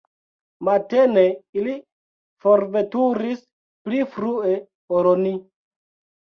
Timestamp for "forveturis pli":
2.45-4.01